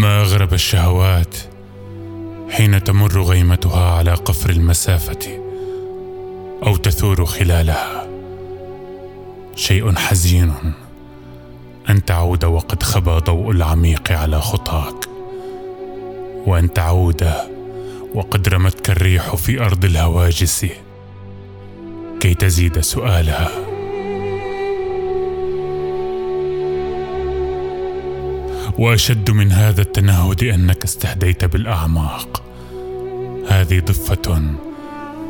ما 0.00 0.20
اغرب 0.20 0.52
الشهوات 0.52 1.36
حين 2.50 2.84
تمر 2.84 3.22
غيمتها 3.22 3.90
على 3.90 4.14
قفر 4.14 4.50
المسافة 4.50 5.40
أو 6.66 6.76
تثور 6.76 7.24
خلالها. 7.24 8.06
شيء 9.56 9.94
حزين 9.94 10.52
أن 11.90 12.04
تعود 12.04 12.44
وقد 12.44 12.82
خبى 12.82 13.10
ضوء 13.10 13.50
العميق 13.50 14.12
على 14.12 14.40
خطاك 14.40 15.08
وأن 16.46 16.72
تعود 16.72 17.30
وقد 18.14 18.48
رمتك 18.48 18.90
الريح 18.90 19.34
في 19.36 19.60
أرض 19.60 19.84
الهواجس 19.84 20.66
كي 22.20 22.34
تزيد 22.34 22.80
سؤالها. 22.80 23.69
وأشد 28.80 29.30
من 29.30 29.52
هذا 29.52 29.82
التنهد 29.82 30.44
أنك 30.44 30.84
استهديت 30.84 31.44
بالأعماق. 31.44 32.42
هذه 33.48 33.80
ضفة 33.80 34.42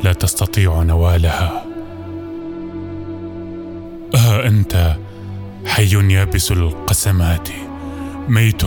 لا 0.03 0.13
تستطيع 0.13 0.83
نوالها. 0.83 1.65
ها 4.15 4.47
أنت 4.47 4.95
حي 5.65 6.13
يابس 6.13 6.51
القسمات. 6.51 7.49
ميت 8.27 8.61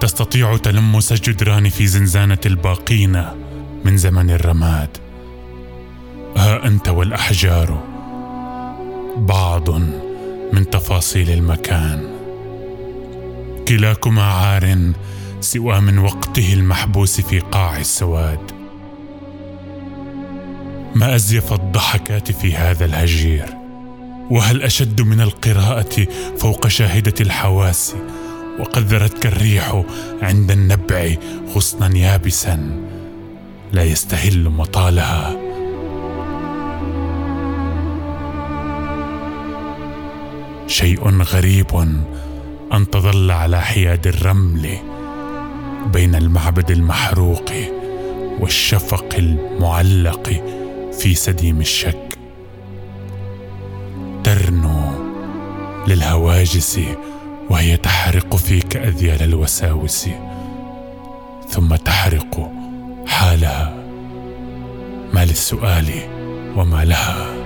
تستطيع 0.00 0.56
تلمس 0.56 1.12
الجدران 1.12 1.68
في 1.68 1.86
زنزانة 1.86 2.38
الباقين 2.46 3.24
من 3.84 3.96
زمن 3.96 4.30
الرماد. 4.30 4.88
ها 6.36 6.66
أنت 6.66 6.88
والأحجار 6.88 7.82
بعض 9.16 9.70
من 10.52 10.70
تفاصيل 10.70 11.30
المكان. 11.30 12.17
كلاكما 13.68 14.22
عار 14.22 14.92
سوى 15.40 15.80
من 15.80 15.98
وقته 15.98 16.52
المحبوس 16.52 17.20
في 17.20 17.38
قاع 17.38 17.76
السواد. 17.76 18.52
ما 20.94 21.14
أزيف 21.14 21.52
الضحكات 21.52 22.32
في 22.32 22.56
هذا 22.56 22.84
الهجير؟ 22.84 23.46
وهل 24.30 24.62
أشد 24.62 25.00
من 25.00 25.20
القراءة 25.20 26.06
فوق 26.38 26.68
شاهدة 26.68 27.14
الحواس؟ 27.20 27.94
وقد 28.60 28.82
ذرتك 28.82 29.26
الريح 29.26 29.82
عند 30.22 30.50
النبع 30.50 31.14
غصنا 31.54 31.96
يابسا 31.96 32.80
لا 33.72 33.84
يستهل 33.84 34.48
مطالها. 34.48 35.36
شيء 40.66 41.22
غريب 41.22 41.88
أن 42.72 42.90
تظل 42.90 43.30
على 43.30 43.60
حياد 43.60 44.06
الرمل 44.06 44.78
بين 45.92 46.14
المعبد 46.14 46.70
المحروق 46.70 47.52
والشفق 48.40 49.14
المعلق 49.18 50.42
في 50.92 51.14
سديم 51.14 51.60
الشك. 51.60 52.18
ترنو 54.24 55.08
للهواجس 55.86 56.80
وهي 57.50 57.76
تحرق 57.76 58.36
فيك 58.36 58.76
أذيال 58.76 59.22
الوساوس 59.22 60.08
ثم 61.48 61.76
تحرق 61.76 62.52
حالها. 63.06 63.74
ما 65.14 65.24
للسؤال 65.24 65.90
وما 66.56 66.84
لها. 66.84 67.37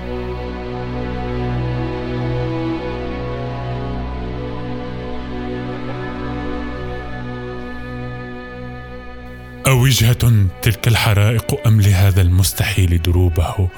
أوجهة 9.72 10.46
تلك 10.62 10.88
الحرائق 10.88 11.66
أم 11.66 11.80
لهذا 11.80 12.22
المستحيل 12.22 13.02
دروبه 13.02 13.68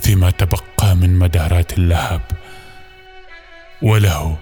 فيما 0.00 0.30
تبقى 0.30 0.96
من 0.96 1.18
مدارات 1.18 1.72
اللهب؟ 1.78 2.20
وله 3.82 4.36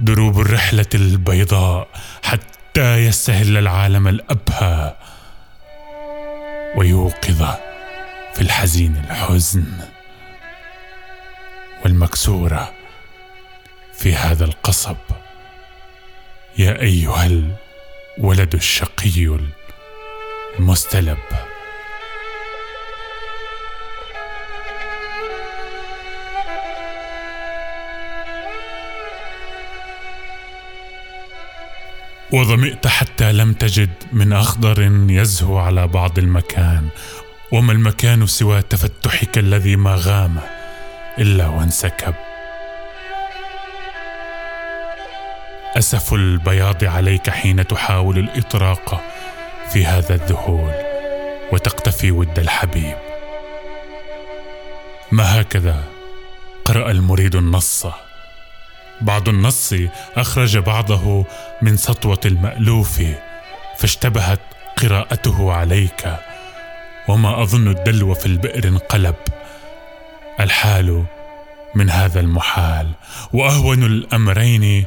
دروب 0.00 0.40
الرحلة 0.40 0.86
البيضاء 0.94 1.88
حتى 2.22 2.96
يستهل 2.96 3.56
العالم 3.56 4.08
الأبهى 4.08 4.96
ويوقظ 6.76 7.42
في 8.34 8.40
الحزين 8.40 8.96
الحزن 8.96 9.64
والمكسورة 11.84 12.72
في 13.94 14.14
هذا 14.14 14.44
القصب. 14.44 14.96
يا 16.58 16.80
أيها 16.80 17.26
الولد 18.18 18.54
الشقي 18.54 19.38
المستلب 20.58 21.18
وظمئت 32.32 32.86
حتى 32.86 33.32
لم 33.32 33.52
تجد 33.52 33.90
من 34.12 34.32
أخضر 34.32 34.90
يزهو 35.08 35.58
على 35.58 35.86
بعض 35.86 36.18
المكان. 36.18 36.88
وما 37.52 37.72
المكان 37.72 38.26
سوى 38.26 38.62
تفتحك 38.62 39.38
الذي 39.38 39.76
ما 39.76 39.94
غام 39.98 40.40
إلا 41.18 41.46
وانسكب. 41.46 42.14
أسف 45.78 46.14
البياض 46.14 46.84
عليك 46.84 47.30
حين 47.30 47.66
تحاول 47.66 48.18
الإطراق. 48.18 49.02
في 49.72 49.84
هذا 49.84 50.14
الذهول 50.14 50.72
وتقتفي 51.52 52.10
ود 52.10 52.38
الحبيب. 52.38 52.96
ما 55.12 55.40
هكذا 55.40 55.84
قرأ 56.64 56.90
المريد 56.90 57.34
النص. 57.34 57.86
بعض 59.00 59.28
النص 59.28 59.74
أخرج 60.16 60.58
بعضه 60.58 61.24
من 61.62 61.76
سطوة 61.76 62.20
المألوف 62.24 63.02
فاشتبهت 63.78 64.40
قراءته 64.82 65.52
عليك. 65.52 66.16
وما 67.08 67.42
أظن 67.42 67.68
الدلو 67.68 68.14
في 68.14 68.26
البئر 68.26 68.68
انقلب. 68.68 69.16
الحال 70.40 71.04
من 71.74 71.90
هذا 71.90 72.20
المحال 72.20 72.90
وأهون 73.32 73.82
الأمرين 73.82 74.84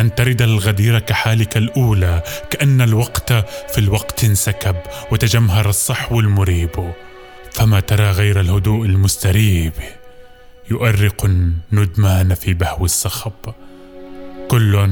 أن 0.00 0.14
ترد 0.14 0.42
الغدير 0.42 0.98
كحالك 0.98 1.56
الأولى 1.56 2.22
كأن 2.50 2.80
الوقت 2.80 3.32
في 3.72 3.78
الوقت 3.78 4.24
انسكب 4.24 4.76
وتجمهر 5.12 5.68
الصحو 5.68 6.20
المريب. 6.20 6.92
فما 7.52 7.80
ترى 7.80 8.10
غير 8.10 8.40
الهدوء 8.40 8.86
المستريب؟ 8.86 9.72
يؤرق 10.70 11.24
الندمان 11.24 12.34
في 12.34 12.54
بهو 12.54 12.84
الصخب 12.84 13.32
كل 14.48 14.90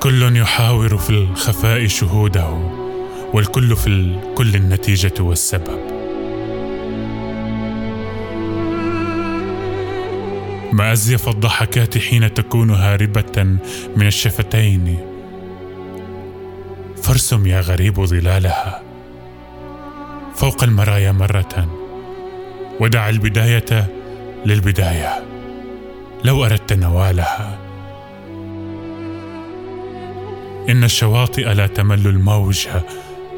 كل 0.00 0.36
يحاور 0.36 0.96
في 0.96 1.10
الخفاء 1.10 1.86
شهوده 1.86 2.48
والكل 3.32 3.76
في 3.76 3.86
الكل 3.86 4.54
النتيجة 4.54 5.14
والسبب. 5.20 6.01
ما 10.72 10.92
أزيف 10.92 11.28
الضحكات 11.28 11.98
حين 11.98 12.34
تكون 12.34 12.70
هاربة 12.70 13.58
من 13.96 14.06
الشفتين. 14.06 14.98
فارسم 17.02 17.46
يا 17.46 17.60
غريب 17.60 18.04
ظلالها 18.04 18.82
فوق 20.34 20.64
المرايا 20.64 21.12
مرة 21.12 21.68
ودع 22.80 23.08
البداية 23.08 23.86
للبداية 24.46 25.24
لو 26.24 26.44
أردت 26.44 26.72
نوالها. 26.72 27.58
إن 30.68 30.84
الشواطئ 30.84 31.54
لا 31.54 31.66
تمل 31.66 32.06
الموج 32.06 32.68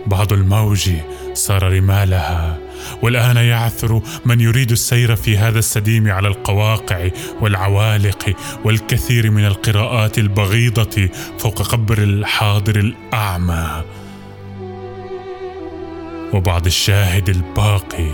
بعض 0.06 0.32
الموج 0.32 0.90
صار 1.34 1.72
رمالها. 1.72 2.63
والآن 3.02 3.36
يعثر 3.36 4.00
من 4.24 4.40
يريد 4.40 4.70
السير 4.70 5.16
في 5.16 5.38
هذا 5.38 5.58
السديم 5.58 6.10
على 6.10 6.28
القواقع 6.28 7.08
والعوالق 7.40 8.36
والكثير 8.64 9.30
من 9.30 9.44
القراءات 9.44 10.18
البغيضة 10.18 11.08
فوق 11.38 11.62
قبر 11.62 11.98
الحاضر 11.98 12.76
الأعمى. 12.76 13.84
وبعض 16.32 16.66
الشاهد 16.66 17.28
الباقي 17.28 18.10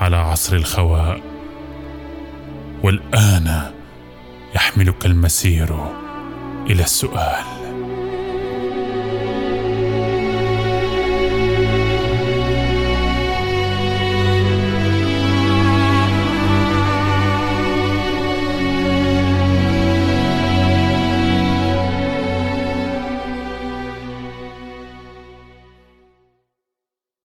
على 0.00 0.16
عصر 0.16 0.56
الخواء. 0.56 1.20
والآن 2.82 3.70
يحملك 4.54 5.06
المسير 5.06 5.86
إلى 6.70 6.82
السؤال. 6.82 7.59